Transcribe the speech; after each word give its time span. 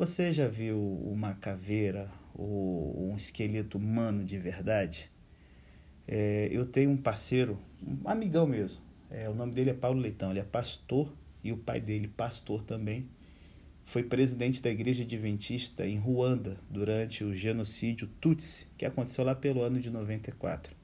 Você 0.00 0.32
já 0.32 0.48
viu 0.48 0.80
uma 1.04 1.34
caveira 1.34 2.10
ou 2.34 3.10
um 3.10 3.14
esqueleto 3.18 3.76
humano 3.76 4.24
de 4.24 4.38
verdade? 4.38 5.10
É, 6.08 6.48
eu 6.50 6.64
tenho 6.64 6.88
um 6.88 6.96
parceiro, 6.96 7.58
um 7.86 8.08
amigão 8.08 8.46
mesmo. 8.46 8.80
É, 9.10 9.28
o 9.28 9.34
nome 9.34 9.52
dele 9.52 9.68
é 9.68 9.74
Paulo 9.74 10.00
Leitão. 10.00 10.30
Ele 10.30 10.40
é 10.40 10.42
pastor 10.42 11.14
e 11.44 11.52
o 11.52 11.58
pai 11.58 11.82
dele, 11.82 12.08
pastor 12.08 12.62
também, 12.62 13.10
foi 13.84 14.02
presidente 14.02 14.62
da 14.62 14.70
Igreja 14.70 15.02
Adventista 15.02 15.86
em 15.86 15.98
Ruanda 15.98 16.56
durante 16.70 17.22
o 17.22 17.34
genocídio 17.34 18.08
Tutsi, 18.22 18.68
que 18.78 18.86
aconteceu 18.86 19.22
lá 19.22 19.34
pelo 19.34 19.60
ano 19.60 19.78
de 19.80 19.90
94. 19.90 20.74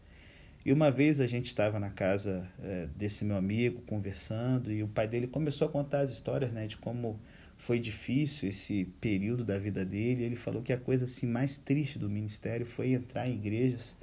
E 0.62 0.70
uma 0.74 0.90
vez 0.90 1.22
a 1.22 1.26
gente 1.26 1.46
estava 1.46 1.80
na 1.80 1.88
casa 1.88 2.46
é, 2.62 2.86
desse 2.94 3.24
meu 3.24 3.38
amigo 3.38 3.80
conversando 3.86 4.70
e 4.70 4.82
o 4.82 4.88
pai 4.88 5.08
dele 5.08 5.26
começou 5.26 5.66
a 5.68 5.70
contar 5.70 6.00
as 6.00 6.10
histórias 6.10 6.52
né, 6.52 6.66
de 6.66 6.76
como 6.76 7.18
foi 7.58 7.78
difícil 7.78 8.48
esse 8.48 8.84
período 9.00 9.44
da 9.44 9.58
vida 9.58 9.84
dele. 9.84 10.24
Ele 10.24 10.36
falou 10.36 10.62
que 10.62 10.72
a 10.72 10.78
coisa 10.78 11.04
assim, 11.04 11.26
mais 11.26 11.56
triste 11.56 11.98
do 11.98 12.08
ministério 12.08 12.66
foi 12.66 12.92
entrar 12.92 13.28
em 13.28 13.34
igrejas 13.34 13.96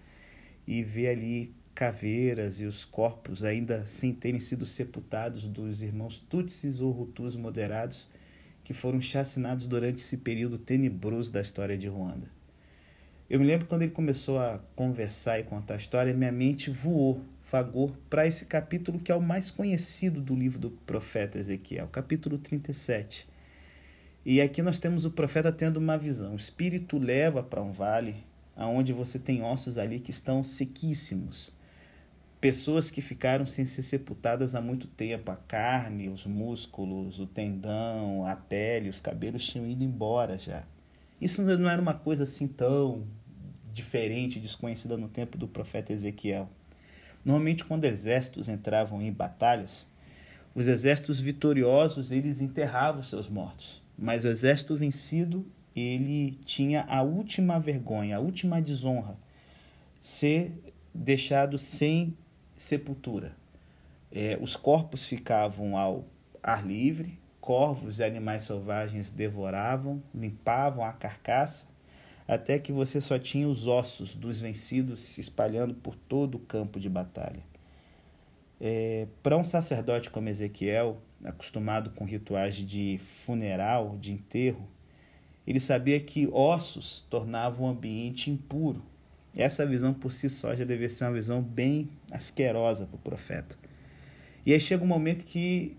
e 0.67 0.83
ver 0.83 1.09
ali 1.09 1.53
caveiras 1.73 2.61
e 2.61 2.65
os 2.65 2.85
corpos 2.85 3.43
ainda 3.43 3.85
sem 3.87 4.13
terem 4.13 4.39
sido 4.39 4.65
sepultados 4.65 5.47
dos 5.47 5.81
irmãos 5.81 6.19
Tutsis 6.19 6.79
ou 6.79 7.01
Hutus 7.01 7.35
moderados 7.35 8.07
que 8.63 8.73
foram 8.73 9.01
chacinados 9.01 9.67
durante 9.67 9.97
esse 9.97 10.17
período 10.17 10.57
tenebroso 10.57 11.31
da 11.31 11.41
história 11.41 11.77
de 11.77 11.87
Ruanda. 11.87 12.27
Eu 13.29 13.39
me 13.39 13.45
lembro 13.45 13.65
quando 13.65 13.81
ele 13.81 13.91
começou 13.91 14.39
a 14.39 14.59
conversar 14.75 15.39
e 15.39 15.43
contar 15.43 15.73
a 15.73 15.77
história, 15.77 16.13
minha 16.13 16.31
mente 16.31 16.69
voou, 16.69 17.21
vagou 17.51 17.91
para 18.09 18.27
esse 18.27 18.45
capítulo 18.45 18.99
que 18.99 19.11
é 19.11 19.15
o 19.15 19.21
mais 19.21 19.49
conhecido 19.49 20.21
do 20.21 20.35
livro 20.35 20.59
do 20.59 20.69
profeta 20.69 21.39
Ezequiel, 21.39 21.87
capítulo 21.87 22.37
37. 22.37 23.32
E 24.25 24.39
aqui 24.39 24.61
nós 24.61 24.79
temos 24.79 25.03
o 25.05 25.11
profeta 25.11 25.51
tendo 25.51 25.77
uma 25.77 25.97
visão. 25.97 26.33
O 26.33 26.37
espírito 26.37 26.97
leva 26.97 27.43
para 27.43 27.61
um 27.61 27.71
vale 27.71 28.15
aonde 28.55 28.93
você 28.93 29.19
tem 29.19 29.43
ossos 29.43 29.77
ali 29.77 29.99
que 29.99 30.11
estão 30.11 30.43
sequíssimos. 30.43 31.51
Pessoas 32.39 32.89
que 32.89 33.01
ficaram 33.01 33.45
sem 33.45 33.65
ser 33.65 33.83
sepultadas 33.83 34.55
há 34.55 34.61
muito 34.61 34.87
tempo, 34.87 35.31
a 35.31 35.35
carne, 35.35 36.09
os 36.09 36.25
músculos, 36.25 37.19
o 37.19 37.25
tendão, 37.25 38.25
a 38.25 38.35
pele, 38.35 38.89
os 38.89 39.01
cabelos 39.01 39.45
tinham 39.45 39.67
ido 39.67 39.83
embora 39.83 40.37
já. 40.37 40.63
Isso 41.19 41.41
não 41.41 41.69
era 41.69 41.81
uma 41.81 41.93
coisa 41.93 42.23
assim 42.23 42.47
tão 42.47 43.05
diferente, 43.73 44.39
desconhecida 44.39 44.95
no 44.95 45.09
tempo 45.09 45.37
do 45.37 45.47
profeta 45.47 45.91
Ezequiel. 45.91 46.49
Normalmente, 47.25 47.65
quando 47.65 47.85
exércitos 47.85 48.47
entravam 48.47 49.01
em 49.01 49.11
batalhas, 49.11 49.87
os 50.55 50.67
exércitos 50.67 51.19
vitoriosos 51.19 52.11
eles 52.11 52.41
enterravam 52.41 53.01
seus 53.01 53.27
mortos, 53.27 53.82
mas 53.97 54.23
o 54.25 54.27
exército 54.27 54.75
vencido 54.75 55.45
ele 55.75 56.39
tinha 56.45 56.83
a 56.87 57.01
última 57.01 57.59
vergonha, 57.59 58.17
a 58.17 58.19
última 58.19 58.61
desonra, 58.61 59.17
ser 60.01 60.51
deixado 60.93 61.57
sem 61.57 62.15
sepultura. 62.55 63.35
É, 64.11 64.37
os 64.39 64.55
corpos 64.55 65.05
ficavam 65.05 65.75
ao 65.75 66.05
ar 66.41 66.65
livre, 66.65 67.17
corvos 67.41 67.99
e 67.99 68.03
animais 68.03 68.43
selvagens 68.43 69.09
devoravam, 69.09 70.03
limpavam 70.13 70.85
a 70.85 70.93
carcaça, 70.93 71.65
até 72.27 72.59
que 72.59 72.71
você 72.71 73.01
só 73.01 73.17
tinha 73.17 73.47
os 73.47 73.67
ossos 73.67 74.13
dos 74.13 74.39
vencidos 74.39 74.99
se 75.01 75.19
espalhando 75.19 75.73
por 75.73 75.95
todo 75.95 76.35
o 76.35 76.39
campo 76.39 76.79
de 76.79 76.89
batalha. 76.89 77.43
É, 78.65 79.07
Para 79.21 79.35
um 79.37 79.43
sacerdote 79.43 80.09
como 80.09 80.29
Ezequiel, 80.29 81.01
acostumado 81.21 81.89
com 81.89 82.05
rituais 82.05 82.55
de 82.55 82.97
funeral, 83.25 83.97
de 83.99 84.13
enterro, 84.13 84.65
ele 85.45 85.59
sabia 85.59 85.99
que 85.99 86.29
ossos 86.31 87.05
tornavam 87.09 87.65
o 87.65 87.69
ambiente 87.69 88.31
impuro. 88.31 88.81
Essa 89.35 89.65
visão 89.65 89.93
por 89.93 90.13
si 90.13 90.29
só 90.29 90.55
já 90.55 90.63
devia 90.63 90.87
ser 90.87 91.03
uma 91.03 91.11
visão 91.11 91.41
bem 91.41 91.89
asquerosa 92.09 92.85
para 92.85 92.95
o 92.95 92.99
profeta. 92.99 93.57
E 94.45 94.53
aí 94.53 94.59
chega 94.61 94.81
um 94.81 94.87
momento 94.87 95.25
que 95.25 95.75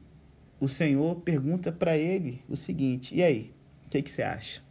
o 0.61 0.69
Senhor 0.69 1.17
pergunta 1.23 1.73
para 1.73 1.97
ele 1.97 2.43
o 2.51 2.57
seguinte: 2.57 3.15
e 3.15 3.23
aí, 3.23 3.51
o 3.87 3.89
que, 3.89 4.03
que 4.03 4.11
você 4.11 4.23
acha? 4.23 4.63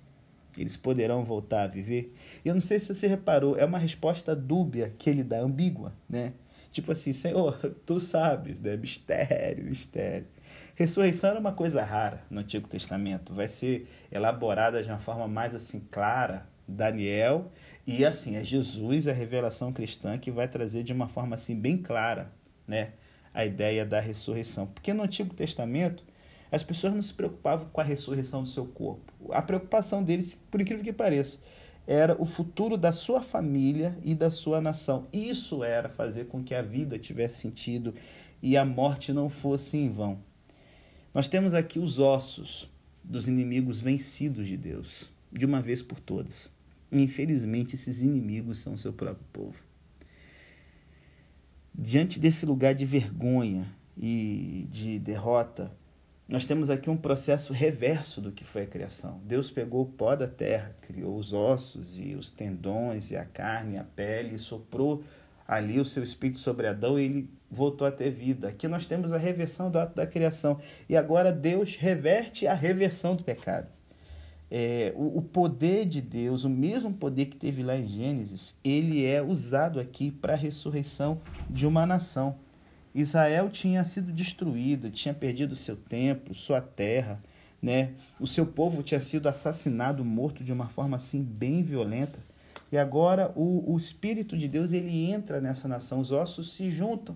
Eles 0.56 0.78
poderão 0.78 1.25
voltar 1.25 1.63
a 1.63 1.68
viver? 1.68 2.13
Eu 2.45 2.53
não 2.53 2.62
sei 2.62 2.80
se 2.80 2.94
você 2.94 3.07
reparou, 3.07 3.57
é 3.57 3.66
uma 3.66 3.80
resposta 3.80 4.35
dúbia 4.35 4.94
que 5.00 5.09
ele 5.09 5.24
dá, 5.24 5.40
ambígua, 5.40 5.95
né? 6.07 6.34
Tipo 6.73 6.91
assim, 6.91 7.13
Senhor, 7.13 7.57
tu 7.85 8.00
sabes, 8.00 8.59
né? 8.59 8.75
Mistério, 8.75 9.63
mistério. 9.63 10.28
Ressurreição 10.75 11.29
era 11.29 11.39
uma 11.39 11.53
coisa 11.53 11.84
rara 11.84 12.23
no 12.31 12.39
Antigo 12.39 12.67
Testamento, 12.67 13.31
vai 13.31 13.47
ser 13.47 13.88
elaborada 14.11 14.81
de 14.81 14.89
uma 14.89 14.97
forma 14.97 15.28
mais 15.28 15.53
assim 15.53 15.79
clara, 15.91 16.47
Daniel, 16.67 17.51
e 17.85 18.03
assim, 18.03 18.35
é 18.35 18.44
Jesus, 18.44 19.07
a 19.07 19.13
revelação 19.13 19.72
cristã 19.72 20.17
que 20.17 20.31
vai 20.31 20.47
trazer 20.47 20.83
de 20.83 20.91
uma 20.91 21.07
forma 21.07 21.35
assim 21.35 21.56
bem 21.56 21.78
clara, 21.78 22.31
né, 22.67 22.94
a 23.31 23.45
ideia 23.45 23.85
da 23.85 24.00
ressurreição. 24.00 24.66
Porque 24.66 24.94
no 24.94 25.03
Antigo 25.03 25.35
Testamento, 25.35 26.03
as 26.51 26.63
pessoas 26.63 26.94
não 26.94 27.03
se 27.03 27.13
preocupavam 27.13 27.67
com 27.72 27.79
a 27.79 27.83
ressurreição 27.83 28.41
do 28.41 28.50
seu 28.50 28.66
corpo. 28.66 29.13
A 29.31 29.44
preocupação 29.44 30.03
deles, 30.03 30.41
por 30.50 30.59
incrível 30.59 30.83
que 30.83 30.94
pareça, 30.94 31.38
era 31.85 32.19
o 32.21 32.25
futuro 32.25 32.77
da 32.77 32.91
sua 32.91 33.21
família 33.21 33.97
e 34.03 34.16
da 34.16 34.31
sua 34.31 34.61
nação. 34.61 35.07
Isso 35.11 35.63
era 35.63 35.89
fazer 35.89 36.25
com 36.25 36.44
que 36.44 36.55
a 36.55 36.61
vida 36.61 36.97
tivesse 36.97 37.39
sentido 37.39 37.94
e 38.41 38.55
a 38.55 38.66
morte 38.66 39.11
não 39.11 39.29
fosse 39.29 39.77
em 39.77 39.89
vão. 39.89 40.19
Nós 41.13 41.27
temos 41.27 41.53
aqui 41.53 41.79
os 41.79 41.99
ossos 41.99 42.69
dos 43.03 43.27
inimigos 43.27 43.81
vencidos 43.81 44.47
de 44.47 44.57
Deus, 44.57 45.09
de 45.31 45.45
uma 45.45 45.61
vez 45.61 45.81
por 45.83 45.99
todas. 45.99 46.51
E, 46.91 47.01
infelizmente, 47.01 47.75
esses 47.75 48.01
inimigos 48.01 48.59
são 48.59 48.73
o 48.73 48.77
seu 48.77 48.94
próprio 48.94 49.25
povo. 49.31 49.55
Diante 51.75 52.19
desse 52.19 52.45
lugar 52.45 52.73
de 52.73 52.85
vergonha 52.85 53.67
e 53.97 54.67
de 54.71 55.00
derrota, 55.00 55.71
nós 56.28 56.45
temos 56.45 56.69
aqui 56.69 56.89
um 56.89 56.97
processo 56.97 57.51
reverso 57.51 58.22
do 58.22 58.31
que 58.31 58.44
foi 58.44 58.63
a 58.63 58.67
criação. 58.67 59.19
Deus 59.25 59.51
pegou 59.51 59.84
o 59.84 59.85
pó 59.85 60.16
da 60.16 60.28
terra, 60.28 60.75
criou 60.81 61.17
os 61.17 61.34
ossos 61.34 62.00
e 62.00 62.16
os 62.16 62.31
tendões 62.31 63.11
e 63.11 63.17
a 63.17 63.25
carne, 63.25 63.75
e 63.75 63.78
a 63.78 63.84
pele, 63.84 64.35
e 64.35 64.39
soprou 64.39 65.03
ali 65.47 65.79
o 65.79 65.85
seu 65.85 66.01
espírito 66.01 66.39
sobre 66.39 66.67
Adão 66.67 66.97
e 66.97 67.03
ele 67.03 67.29
voltou 67.51 67.85
a 67.85 67.91
ter 67.91 68.09
vida. 68.09 68.47
Aqui 68.47 68.67
nós 68.67 68.85
temos 68.85 69.12
a 69.13 69.17
reversão 69.17 69.69
do 69.69 69.78
ato 69.78 69.95
da 69.95 70.07
criação. 70.07 70.59
E 70.89 70.95
agora 70.95 71.31
Deus 71.31 71.75
reverte 71.75 72.47
a 72.47 72.53
reversão 72.53 73.16
do 73.16 73.23
pecado. 73.23 73.67
É, 74.50 74.94
o, 74.95 75.17
o, 75.17 75.22
poder 75.22 75.85
de 75.85 76.00
Deus, 76.00 76.44
o 76.44 76.50
mesmo 76.50 76.94
poder 76.94 77.25
que 77.25 77.35
teve 77.35 77.63
lá 77.63 77.75
em 77.75 77.85
Gênesis, 77.85 78.56
ele 78.63 79.03
é 79.03 79.22
usado 79.22 79.79
aqui 79.79 80.12
para 80.12 80.33
a 80.33 80.38
ressurreição 80.38 81.19
de 81.50 81.66
uma 81.66 81.85
nação. 81.85 82.35
Israel 82.94 83.50
tinha 83.50 83.84
sido 83.84 84.12
destruído, 84.12 84.92
tinha 84.92 85.14
perdido 85.14 85.56
seu 85.56 85.76
templo, 85.76 86.36
sua 86.36 86.62
terra, 86.62 87.22
né? 87.62 87.94
O 88.20 88.28
seu 88.28 88.46
povo 88.46 88.84
tinha 88.84 89.00
sido 89.00 89.28
assassinado, 89.28 90.04
morto 90.06 90.44
de 90.44 90.52
uma 90.52 90.68
forma 90.68 90.98
assim 90.98 91.24
bem 91.24 91.64
violenta. 91.64 92.20
E 92.72 92.78
agora 92.78 93.31
o, 93.36 93.74
o 93.74 93.78
Espírito 93.78 94.38
de 94.38 94.48
Deus 94.48 94.74
ele 94.74 95.09
entra 95.09 95.40
nessa 95.40 95.68
nação, 95.68 96.00
os 96.00 96.12
ossos 96.12 96.54
se 96.54 96.70
juntam, 96.70 97.16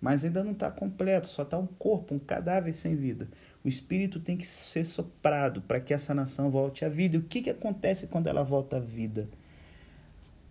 mas 0.00 0.24
ainda 0.24 0.44
não 0.44 0.52
está 0.52 0.70
completo, 0.70 1.26
só 1.26 1.42
está 1.42 1.58
um 1.58 1.66
corpo, 1.66 2.14
um 2.14 2.18
cadáver 2.18 2.74
sem 2.74 2.94
vida. 2.94 3.28
O 3.64 3.68
Espírito 3.68 4.20
tem 4.20 4.36
que 4.36 4.46
ser 4.46 4.84
soprado 4.84 5.60
para 5.62 5.80
que 5.80 5.92
essa 5.92 6.14
nação 6.14 6.50
volte 6.50 6.84
à 6.84 6.88
vida. 6.88 7.16
E 7.16 7.18
o 7.18 7.24
que, 7.24 7.42
que 7.42 7.50
acontece 7.50 8.06
quando 8.06 8.28
ela 8.28 8.42
volta 8.42 8.76
à 8.76 8.80
vida? 8.80 9.28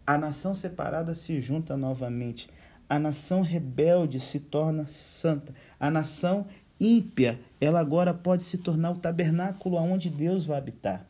A 0.06 0.18
nação 0.18 0.54
separada 0.54 1.16
se 1.16 1.40
junta 1.40 1.78
novamente. 1.78 2.50
A 2.90 2.98
nação 2.98 3.42
rebelde 3.42 4.20
se 4.20 4.40
torna 4.40 4.88
santa. 4.88 5.54
A 5.80 5.92
nação 5.92 6.48
ímpia, 6.80 7.40
ela 7.60 7.80
agora 7.80 8.14
pode 8.14 8.44
se 8.44 8.58
tornar 8.58 8.92
o 8.92 9.00
tabernáculo 9.00 9.78
onde 9.78 10.10
Deus 10.10 10.46
vai 10.46 10.58
habitar. 10.58 11.08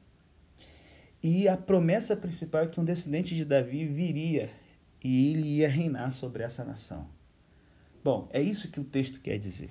E 1.21 1.47
a 1.47 1.57
promessa 1.57 2.15
principal 2.15 2.63
é 2.63 2.67
que 2.67 2.79
um 2.79 2.85
descendente 2.85 3.35
de 3.35 3.43
Davi 3.43 3.85
viria 3.85 4.49
e 5.03 5.31
ele 5.31 5.47
ia 5.57 5.69
reinar 5.69 6.11
sobre 6.11 6.43
essa 6.43 6.63
nação. 6.63 7.07
Bom, 8.03 8.29
é 8.31 8.41
isso 8.41 8.71
que 8.71 8.79
o 8.79 8.83
texto 8.83 9.19
quer 9.19 9.37
dizer. 9.37 9.69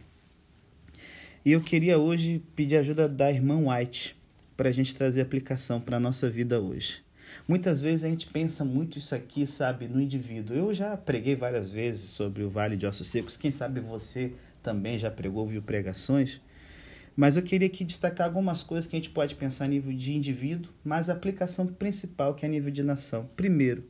E 1.45 1.53
eu 1.53 1.61
queria 1.61 1.99
hoje 1.99 2.43
pedir 2.55 2.77
ajuda 2.77 3.09
da 3.09 3.31
irmã 3.31 3.71
White 3.71 4.17
para 4.57 4.69
a 4.69 4.73
gente 4.73 4.95
trazer 4.95 5.21
aplicação 5.21 5.81
para 5.81 5.97
a 5.97 6.01
nossa 6.01 6.29
vida 6.29 6.61
hoje. 6.61 7.06
Muitas 7.47 7.81
vezes 7.81 8.05
a 8.05 8.09
gente 8.09 8.27
pensa 8.27 8.65
muito 8.65 8.99
isso 8.99 9.15
aqui, 9.15 9.47
sabe, 9.47 9.89
no 9.89 10.01
indivíduo. 10.01 10.57
Eu 10.57 10.75
já 10.75 10.97
preguei 10.97 11.35
várias 11.37 11.69
vezes 11.69 12.11
sobre 12.11 12.43
o 12.43 12.51
Vale 12.51 12.77
de 12.77 12.87
Ossos 12.87 13.09
Secos. 13.09 13.37
Quem 13.37 13.51
sabe 13.51 13.81
você 13.81 14.33
também 14.63 14.99
já 14.99 15.11
pregou, 15.11 15.47
viu 15.47 15.63
pregações. 15.63 16.41
Mas 17.17 17.37
eu 17.37 17.43
queria 17.43 17.67
aqui 17.67 17.85
destacar 17.85 18.27
algumas 18.27 18.63
coisas 18.63 18.89
que 18.89 18.95
a 18.95 18.99
gente 18.99 19.11
pode 19.11 19.35
pensar 19.35 19.65
a 19.65 19.69
nível 19.69 19.93
de 19.93 20.13
indivíduo, 20.13 20.71
mas 20.85 21.09
a 21.09 21.15
aplicação 21.15 21.67
principal 21.67 22.35
que 22.35 22.45
é 22.45 22.49
a 22.49 22.53
nível 22.53 22.71
de 22.71 22.83
nação. 22.83 23.29
Primeiro, 23.35 23.85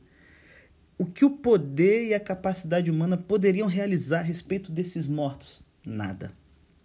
o 0.97 1.05
que 1.05 1.25
o 1.25 1.29
poder 1.29 2.07
e 2.07 2.13
a 2.13 2.19
capacidade 2.19 2.89
humana 2.89 3.17
poderiam 3.17 3.67
realizar 3.67 4.19
a 4.19 4.23
respeito 4.23 4.71
desses 4.71 5.05
mortos? 5.05 5.61
Nada. 5.85 6.31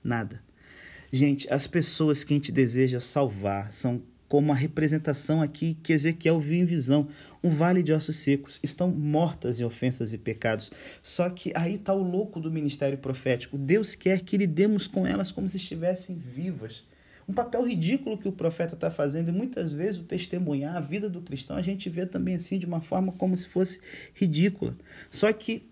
Nada. 0.02 0.42
Gente, 1.12 1.52
as 1.52 1.66
pessoas 1.66 2.24
que 2.24 2.34
a 2.34 2.36
gente 2.36 2.50
deseja 2.50 2.98
salvar 2.98 3.72
são 3.72 4.02
como 4.32 4.50
a 4.50 4.54
representação 4.54 5.42
aqui 5.42 5.76
que 5.82 5.92
Ezequiel 5.92 6.40
viu 6.40 6.62
em 6.62 6.64
visão, 6.64 7.06
um 7.44 7.50
vale 7.50 7.82
de 7.82 7.92
ossos 7.92 8.16
secos, 8.16 8.58
estão 8.62 8.88
mortas 8.90 9.60
em 9.60 9.64
ofensas 9.64 10.14
e 10.14 10.16
pecados. 10.16 10.72
Só 11.02 11.28
que 11.28 11.52
aí 11.54 11.74
está 11.74 11.92
o 11.92 12.02
louco 12.02 12.40
do 12.40 12.50
ministério 12.50 12.96
profético. 12.96 13.58
Deus 13.58 13.94
quer 13.94 14.22
que 14.22 14.38
lidemos 14.38 14.86
com 14.86 15.06
elas 15.06 15.30
como 15.30 15.46
se 15.50 15.58
estivessem 15.58 16.16
vivas. 16.16 16.82
Um 17.28 17.34
papel 17.34 17.62
ridículo 17.62 18.16
que 18.16 18.26
o 18.26 18.32
profeta 18.32 18.72
está 18.72 18.90
fazendo, 18.90 19.28
e 19.28 19.32
muitas 19.32 19.70
vezes 19.70 20.00
o 20.00 20.04
testemunhar 20.04 20.76
a 20.76 20.80
vida 20.80 21.10
do 21.10 21.20
cristão 21.20 21.54
a 21.54 21.62
gente 21.62 21.90
vê 21.90 22.06
também 22.06 22.36
assim 22.36 22.58
de 22.58 22.64
uma 22.64 22.80
forma 22.80 23.12
como 23.12 23.36
se 23.36 23.46
fosse 23.46 23.80
ridícula. 24.14 24.74
Só 25.10 25.30
que 25.30 25.68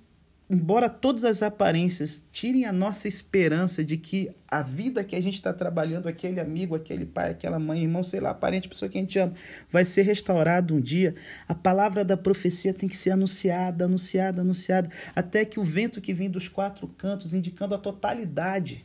embora 0.50 0.90
todas 0.90 1.24
as 1.24 1.44
aparências 1.44 2.24
tirem 2.32 2.64
a 2.64 2.72
nossa 2.72 3.06
esperança 3.06 3.84
de 3.84 3.96
que 3.96 4.30
a 4.48 4.62
vida 4.62 5.04
que 5.04 5.14
a 5.14 5.22
gente 5.22 5.34
está 5.34 5.52
trabalhando, 5.52 6.08
aquele 6.08 6.40
amigo, 6.40 6.74
aquele 6.74 7.06
pai, 7.06 7.30
aquela 7.30 7.60
mãe, 7.60 7.82
irmão, 7.82 8.02
sei 8.02 8.18
lá, 8.18 8.34
parente, 8.34 8.68
pessoa 8.68 8.88
que 8.88 8.98
a 8.98 9.00
gente 9.00 9.16
ama, 9.16 9.32
vai 9.70 9.84
ser 9.84 10.02
restaurado 10.02 10.74
um 10.74 10.80
dia, 10.80 11.14
a 11.46 11.54
palavra 11.54 12.04
da 12.04 12.16
profecia 12.16 12.74
tem 12.74 12.88
que 12.88 12.96
ser 12.96 13.12
anunciada, 13.12 13.84
anunciada, 13.84 14.42
anunciada, 14.42 14.90
até 15.14 15.44
que 15.44 15.60
o 15.60 15.64
vento 15.64 16.00
que 16.00 16.12
vem 16.12 16.28
dos 16.28 16.48
quatro 16.48 16.88
cantos, 16.88 17.32
indicando 17.32 17.76
a 17.76 17.78
totalidade 17.78 18.84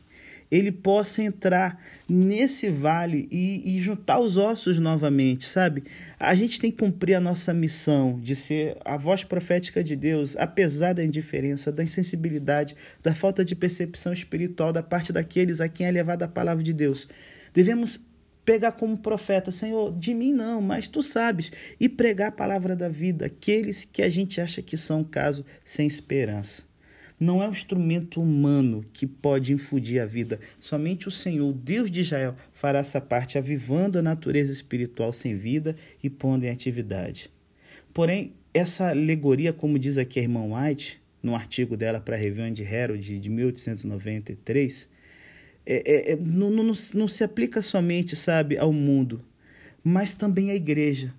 ele 0.50 0.70
possa 0.70 1.22
entrar 1.22 1.80
nesse 2.08 2.68
vale 2.68 3.28
e, 3.30 3.76
e, 3.76 3.80
juntar 3.80 4.20
os 4.20 4.36
ossos 4.36 4.78
novamente, 4.78 5.44
sabe? 5.44 5.84
A 6.18 6.34
gente 6.34 6.60
tem 6.60 6.70
que 6.70 6.78
cumprir 6.78 7.14
a 7.14 7.20
nossa 7.20 7.52
missão 7.52 8.20
de 8.20 8.36
ser 8.36 8.76
a 8.84 8.96
voz 8.96 9.24
profética 9.24 9.82
de 9.82 9.96
Deus, 9.96 10.36
apesar 10.36 10.94
da 10.94 11.04
indiferença, 11.04 11.72
da 11.72 11.82
insensibilidade, 11.82 12.76
da 13.02 13.14
falta 13.14 13.44
de 13.44 13.56
percepção 13.56 14.12
espiritual 14.12 14.72
da 14.72 14.82
parte 14.82 15.12
daqueles 15.12 15.60
a 15.60 15.68
quem 15.68 15.86
é 15.86 15.90
levada 15.90 16.24
a 16.24 16.28
palavra 16.28 16.62
de 16.62 16.72
Deus. 16.72 17.08
Devemos 17.52 18.04
pegar 18.44 18.72
como 18.72 18.96
profeta, 18.96 19.50
Senhor, 19.50 19.92
de 19.98 20.14
mim 20.14 20.32
não, 20.32 20.62
mas 20.62 20.88
tu 20.88 21.02
sabes, 21.02 21.50
e 21.80 21.88
pregar 21.88 22.28
a 22.28 22.32
palavra 22.32 22.76
da 22.76 22.88
vida, 22.88 23.26
aqueles 23.26 23.84
que 23.84 24.00
a 24.00 24.08
gente 24.08 24.40
acha 24.40 24.62
que 24.62 24.76
são 24.76 25.00
um 25.00 25.04
caso 25.04 25.44
sem 25.64 25.84
esperança. 25.84 26.64
Não 27.18 27.42
é 27.42 27.48
um 27.48 27.52
instrumento 27.52 28.20
humano 28.20 28.84
que 28.92 29.06
pode 29.06 29.52
infundir 29.52 30.02
a 30.02 30.06
vida. 30.06 30.38
Somente 30.60 31.08
o 31.08 31.10
Senhor, 31.10 31.52
Deus 31.52 31.90
de 31.90 32.00
Israel, 32.00 32.36
fará 32.52 32.80
essa 32.80 33.00
parte, 33.00 33.38
avivando 33.38 33.98
a 33.98 34.02
natureza 34.02 34.52
espiritual 34.52 35.12
sem 35.12 35.36
vida 35.36 35.74
e 36.02 36.10
pondo 36.10 36.44
em 36.44 36.50
atividade. 36.50 37.30
Porém, 37.94 38.34
essa 38.52 38.90
alegoria, 38.90 39.52
como 39.52 39.78
diz 39.78 39.96
aqui 39.96 40.20
a 40.20 40.22
irmã 40.22 40.42
White, 40.42 41.00
no 41.22 41.34
artigo 41.34 41.76
dela 41.76 42.00
para 42.00 42.16
a 42.16 42.18
Review 42.18 42.50
de 42.50 42.62
Herald 42.62 43.18
de 43.18 43.30
1893, 43.30 44.88
é, 45.64 45.74
é, 45.84 46.12
é, 46.12 46.16
não, 46.16 46.50
não, 46.50 46.72
não 46.94 47.08
se 47.08 47.24
aplica 47.24 47.60
somente, 47.60 48.14
sabe, 48.14 48.56
ao 48.56 48.72
mundo, 48.72 49.24
mas 49.82 50.14
também 50.14 50.50
à 50.50 50.54
igreja. 50.54 51.12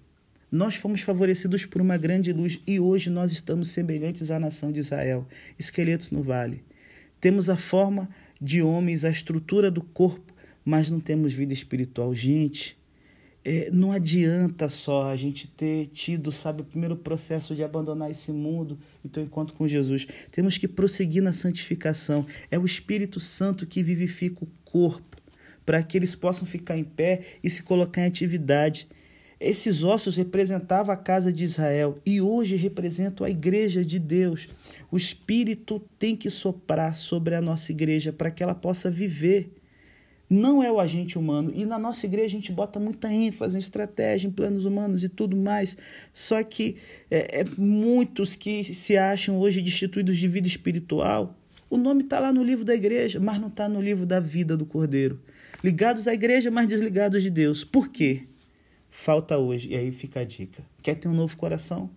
Nós 0.52 0.76
fomos 0.76 1.02
favorecidos 1.02 1.66
por 1.66 1.82
uma 1.82 1.98
grande 1.98 2.32
luz 2.32 2.62
e 2.66 2.80
hoje 2.80 3.10
nós 3.10 3.34
estamos 3.34 3.70
semelhantes 3.70 4.32
à 4.32 4.40
nação 4.40 4.72
de 4.72 4.80
Israel, 4.80 5.28
esqueletos 5.60 6.10
no 6.10 6.24
vale. 6.24 6.64
Temos 7.20 7.50
a 7.50 7.58
forma 7.58 8.10
de 8.42 8.62
homens, 8.62 9.04
a 9.04 9.10
estrutura 9.10 9.70
do 9.70 9.82
corpo, 9.82 10.34
mas 10.64 10.90
não 10.90 11.00
temos 11.02 11.34
vida 11.34 11.52
espiritual. 11.52 12.14
Gente, 12.14 12.78
é, 13.44 13.70
não 13.72 13.92
adianta 13.92 14.70
só 14.70 15.10
a 15.10 15.16
gente 15.16 15.48
ter 15.48 15.88
tido, 15.88 16.32
sabe, 16.32 16.62
o 16.62 16.66
primeiro 16.66 16.96
processo 16.96 17.56
de 17.56 17.64
abandonar 17.64 18.12
esse 18.12 18.32
mundo 18.32 18.80
e 19.04 19.10
ter 19.10 19.22
encontro 19.22 19.56
com 19.56 19.68
Jesus. 19.68 20.08
Temos 20.32 20.58
que 20.58 20.68
prosseguir 20.68 21.24
na 21.24 21.34
santificação. 21.34 22.26
É 22.52 22.58
o 22.60 22.66
Espírito 22.66 23.20
Santo 23.20 23.66
que 23.66 23.84
vivifica 23.84 24.44
o 24.44 24.48
corpo, 24.64 25.18
para 25.66 25.84
que 25.84 25.98
eles 25.98 26.16
possam 26.16 26.46
ficar 26.46 26.78
em 26.78 26.84
pé 26.84 27.22
e 27.44 27.50
se 27.50 27.64
colocar 27.64 28.02
em 28.02 28.06
atividade. 28.06 28.88
Esses 29.40 29.84
ossos 29.84 30.16
representavam 30.16 30.92
a 30.94 30.98
casa 30.98 31.32
de 31.32 31.44
Israel 31.44 32.00
e 32.04 32.20
hoje 32.20 32.56
representam 32.56 33.26
a 33.26 33.30
igreja 33.30 33.86
de 33.86 34.00
Deus. 34.00 34.50
O 34.92 34.98
Espírito 34.98 35.80
tem 36.00 36.16
que 36.16 36.30
soprar 36.30 36.96
sobre 36.96 37.36
a 37.36 37.42
nossa 37.42 37.72
igreja 37.72 38.12
para 38.12 38.32
que 38.32 38.42
ela 38.42 38.56
possa 38.56 38.90
viver. 38.90 39.52
Não 40.30 40.62
é 40.62 40.72
o 40.72 40.80
agente 40.80 41.20
humano. 41.20 41.52
E 41.54 41.66
na 41.66 41.78
nossa 41.78 42.06
igreja 42.06 42.26
a 42.26 42.40
gente 42.40 42.52
bota 42.52 42.80
muita 42.80 43.14
ênfase 43.14 43.56
em 43.56 43.60
estratégia, 43.60 44.28
em 44.28 44.32
planos 44.32 44.66
humanos 44.66 45.04
e 45.04 45.10
tudo 45.10 45.38
mais. 45.38 45.78
Só 46.12 46.44
que 46.44 46.78
é, 47.10 47.42
é 47.42 47.46
muitos 47.58 48.36
que 48.36 48.64
se 48.64 48.98
acham 48.98 49.38
hoje 49.38 49.62
destituídos 49.62 50.18
de 50.18 50.28
vida 50.28 50.48
espiritual. 50.48 51.36
O 51.70 51.78
nome 51.78 52.04
está 52.04 52.20
lá 52.20 52.34
no 52.34 52.44
livro 52.44 52.66
da 52.66 52.74
igreja, 52.74 53.20
mas 53.20 53.40
não 53.40 53.50
está 53.50 53.70
no 53.70 53.82
livro 53.82 54.06
da 54.06 54.20
vida 54.20 54.58
do 54.58 54.66
Cordeiro. 54.66 55.20
Ligados 55.64 56.08
à 56.08 56.14
igreja, 56.14 56.50
mas 56.50 56.68
desligados 56.68 57.22
de 57.22 57.30
Deus. 57.30 57.64
Por 57.64 57.90
quê? 57.90 58.24
Falta 58.98 59.38
hoje. 59.38 59.70
E 59.70 59.76
aí 59.76 59.92
fica 59.92 60.22
a 60.22 60.24
dica. 60.24 60.64
Quer 60.82 60.96
ter 60.96 61.08
um 61.08 61.14
novo 61.14 61.38
coração? 61.38 61.90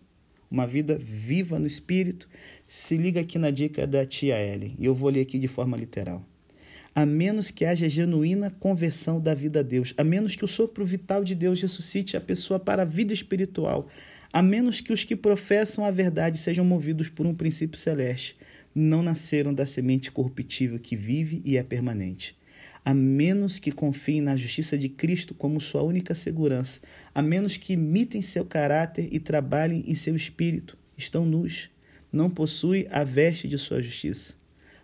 Uma 0.51 0.67
vida 0.67 0.99
viva 1.01 1.59
no 1.59 1.67
espírito? 1.67 2.29
Se 2.67 2.97
liga 2.97 3.21
aqui 3.21 3.39
na 3.39 3.51
dica 3.51 3.87
da 3.87 4.05
tia 4.05 4.39
Ellen. 4.39 4.77
E 4.79 4.85
eu 4.85 4.95
vou 4.95 5.09
ler 5.09 5.23
aqui 5.23 5.39
de 5.39 5.49
forma 5.49 5.77
literal. 5.77 6.23
A 6.95 7.07
menos 7.07 7.51
que 7.51 7.65
haja 7.65 7.89
genuína 7.89 8.51
conversão 8.51 9.19
da 9.19 9.33
vida 9.33 9.61
a 9.61 9.63
Deus, 9.63 9.95
a 9.97 10.05
menos 10.05 10.37
que 10.37 10.45
o 10.45 10.49
sopro 10.49 10.85
vital 10.85 11.25
de 11.25 11.35
Deus 11.35 11.63
ressuscite 11.63 12.17
a 12.17 12.21
pessoa 12.21 12.61
para 12.61 12.83
a 12.83 12.85
vida 12.85 13.15
espiritual, 13.15 13.89
a 14.33 14.43
menos 14.43 14.81
que 14.81 14.93
os 14.93 15.05
que 15.05 15.17
professam 15.17 15.85
a 15.85 15.91
verdade 15.91 16.37
sejam 16.37 16.65
movidos 16.65 17.09
por 17.09 17.27
um 17.27 17.35
princípio 17.35 17.79
celeste, 17.79 18.37
não 18.75 19.03
nasceram 19.03 19.55
da 19.55 19.65
semente 19.65 20.11
corruptível 20.11 20.79
que 20.79 20.97
vive 20.97 21.41
e 21.45 21.57
é 21.57 21.63
permanente 21.63 22.40
a 22.85 22.95
menos 22.95 23.59
que 23.59 23.73
confiem 23.73 24.21
na 24.21 24.37
justiça 24.37 24.77
de 24.77 24.89
Cristo 24.89 25.35
como 25.35 25.61
sua 25.61 25.83
única 25.83 26.15
segurança, 26.15 26.81
a 27.15 27.21
menos 27.21 27.57
que 27.57 27.75
imitem 27.75 28.23
seu 28.23 28.45
caráter 28.45 29.09
e 29.13 29.21
trabalhem 29.21 29.85
em 29.87 29.95
seu 29.95 30.17
espírito, 30.17 30.77
estão 30.97 31.25
nus, 31.25 31.71
não 32.13 32.31
possuem 32.31 32.87
a 32.91 33.05
veste 33.05 33.47
de 33.47 33.59
sua 33.59 33.83
justiça. 33.83 34.35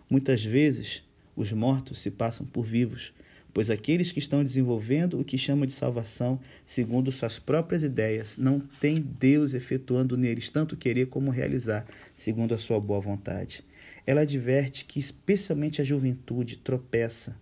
Muitas 0.09 0.43
vezes, 0.43 1.03
os 1.35 1.51
mortos 1.51 1.99
se 1.99 2.11
passam 2.11 2.45
por 2.45 2.65
vivos, 2.65 3.13
pois 3.53 3.69
aqueles 3.69 4.11
que 4.11 4.19
estão 4.19 4.43
desenvolvendo 4.43 5.19
o 5.19 5.25
que 5.25 5.37
chama 5.37 5.65
de 5.65 5.73
salvação, 5.73 6.39
segundo 6.65 7.11
suas 7.11 7.39
próprias 7.39 7.83
ideias, 7.83 8.37
não 8.37 8.59
têm 8.59 8.95
Deus 8.95 9.53
efetuando 9.53 10.15
neles 10.15 10.49
tanto 10.49 10.77
querer 10.77 11.07
como 11.07 11.31
realizar, 11.31 11.85
segundo 12.15 12.53
a 12.53 12.57
sua 12.57 12.79
boa 12.79 12.99
vontade. 12.99 13.63
Ela 14.05 14.21
adverte 14.21 14.85
que, 14.85 14.99
especialmente 14.99 15.81
a 15.81 15.85
juventude, 15.85 16.57
tropeça 16.57 17.35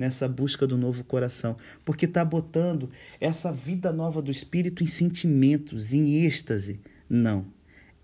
nessa 0.00 0.26
busca 0.26 0.66
do 0.66 0.78
novo 0.78 1.04
coração, 1.04 1.58
porque 1.84 2.06
está 2.06 2.24
botando 2.24 2.88
essa 3.20 3.52
vida 3.52 3.92
nova 3.92 4.22
do 4.22 4.30
espírito 4.30 4.82
em 4.82 4.86
sentimentos, 4.86 5.92
em 5.92 6.24
êxtase. 6.24 6.80
Não, 7.06 7.44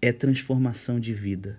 é 0.02 0.12
transformação 0.12 1.00
de 1.00 1.14
vida. 1.14 1.58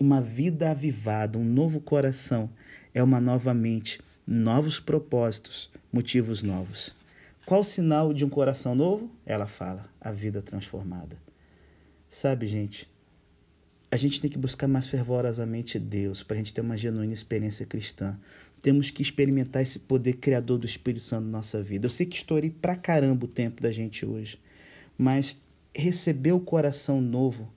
Uma 0.00 0.22
vida 0.22 0.70
avivada, 0.70 1.38
um 1.38 1.44
novo 1.44 1.78
coração, 1.78 2.48
é 2.94 3.02
uma 3.02 3.20
nova 3.20 3.52
mente, 3.52 4.00
novos 4.26 4.80
propósitos, 4.80 5.70
motivos 5.92 6.42
novos. 6.42 6.94
Qual 7.44 7.60
o 7.60 7.64
sinal 7.64 8.14
de 8.14 8.24
um 8.24 8.30
coração 8.30 8.74
novo? 8.74 9.10
Ela 9.26 9.46
fala, 9.46 9.90
a 10.00 10.10
vida 10.10 10.40
transformada. 10.40 11.18
Sabe, 12.08 12.46
gente, 12.46 12.90
a 13.90 13.96
gente 13.98 14.22
tem 14.22 14.30
que 14.30 14.38
buscar 14.38 14.66
mais 14.66 14.86
fervorosamente 14.86 15.78
Deus 15.78 16.22
para 16.22 16.34
a 16.34 16.38
gente 16.38 16.54
ter 16.54 16.62
uma 16.62 16.78
genuína 16.78 17.12
experiência 17.12 17.66
cristã 17.66 18.18
temos 18.66 18.90
que 18.90 19.00
experimentar 19.00 19.62
esse 19.62 19.78
poder 19.78 20.14
criador 20.14 20.58
do 20.58 20.66
Espírito 20.66 21.04
Santo 21.04 21.26
na 21.26 21.38
nossa 21.38 21.62
vida. 21.62 21.86
Eu 21.86 21.90
sei 21.90 22.04
que 22.04 22.16
estourei 22.16 22.50
pra 22.50 22.74
caramba 22.74 23.24
o 23.24 23.28
tempo 23.28 23.62
da 23.62 23.70
gente 23.70 24.04
hoje, 24.04 24.40
mas 24.98 25.40
receber 25.72 26.32
o 26.32 26.40
coração 26.40 27.00
novo, 27.00 27.48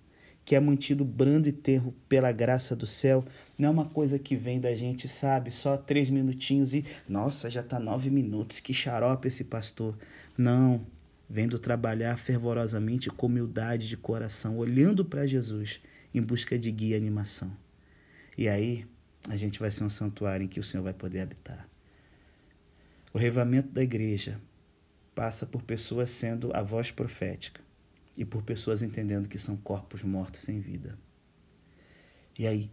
que 0.45 0.55
é 0.55 0.59
mantido 0.59 1.03
brando 1.03 1.49
e 1.49 1.51
terro 1.51 1.95
pela 2.07 2.31
graça 2.31 2.75
do 2.75 2.85
céu, 2.85 3.25
não 3.57 3.69
é 3.69 3.71
uma 3.71 3.85
coisa 3.85 4.19
que 4.19 4.35
vem 4.35 4.59
da 4.59 4.71
gente, 4.75 5.07
sabe? 5.07 5.49
Só 5.49 5.77
três 5.77 6.11
minutinhos 6.11 6.75
e, 6.75 6.85
nossa, 7.07 7.49
já 7.49 7.63
tá 7.63 7.79
nove 7.79 8.11
minutos, 8.11 8.59
que 8.59 8.71
xarope 8.71 9.29
esse 9.29 9.45
pastor. 9.45 9.97
Não, 10.37 10.85
vendo 11.27 11.57
trabalhar 11.57 12.19
fervorosamente 12.19 13.09
com 13.09 13.25
humildade 13.25 13.89
de 13.89 13.97
coração, 13.97 14.59
olhando 14.59 15.03
para 15.03 15.25
Jesus 15.25 15.81
em 16.13 16.21
busca 16.21 16.55
de 16.55 16.69
guia 16.69 16.95
e 16.95 16.99
animação. 16.99 17.51
E 18.37 18.47
aí, 18.47 18.85
a 19.27 19.35
gente 19.35 19.59
vai 19.59 19.71
ser 19.71 19.83
um 19.83 19.89
santuário 19.89 20.45
em 20.45 20.47
que 20.47 20.59
o 20.59 20.63
Senhor 20.63 20.83
vai 20.83 20.93
poder 20.93 21.21
habitar. 21.21 21.67
O 23.11 23.17
revamento 23.17 23.69
da 23.69 23.83
igreja 23.83 24.39
passa 25.13 25.45
por 25.45 25.63
pessoas 25.63 26.09
sendo 26.09 26.55
a 26.55 26.61
voz 26.61 26.91
profética 26.91 27.61
e 28.15 28.23
por 28.23 28.43
pessoas 28.43 28.81
entendendo 28.81 29.27
que 29.27 29.37
são 29.37 29.57
corpos 29.57 30.03
mortos 30.03 30.41
sem 30.41 30.59
vida. 30.59 30.97
E 32.37 32.47
aí, 32.47 32.71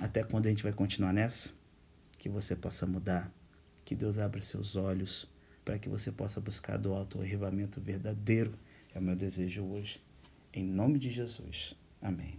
até 0.00 0.22
quando 0.22 0.46
a 0.46 0.48
gente 0.50 0.62
vai 0.62 0.72
continuar 0.72 1.12
nessa? 1.12 1.50
Que 2.18 2.28
você 2.28 2.54
possa 2.54 2.86
mudar, 2.86 3.32
que 3.84 3.94
Deus 3.94 4.18
abra 4.18 4.42
seus 4.42 4.76
olhos 4.76 5.28
para 5.64 5.78
que 5.78 5.88
você 5.88 6.10
possa 6.10 6.40
buscar 6.40 6.78
do 6.78 6.92
alto 6.92 7.18
o 7.18 7.22
revamento 7.22 7.80
verdadeiro. 7.80 8.52
É 8.94 8.98
o 8.98 9.02
meu 9.02 9.14
desejo 9.14 9.64
hoje. 9.64 10.00
Em 10.52 10.64
nome 10.64 10.98
de 10.98 11.10
Jesus. 11.10 11.74
Amém. 12.00 12.38